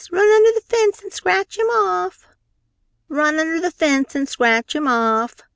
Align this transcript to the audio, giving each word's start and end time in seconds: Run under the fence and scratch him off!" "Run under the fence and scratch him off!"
Run 0.11 0.27
under 0.27 0.51
the 0.53 0.61
fence 0.67 1.03
and 1.03 1.13
scratch 1.13 1.59
him 1.59 1.69
off!" 1.69 2.25
"Run 3.07 3.37
under 3.39 3.59
the 3.61 3.69
fence 3.69 4.15
and 4.15 4.27
scratch 4.27 4.73
him 4.73 4.87
off!" 4.87 5.43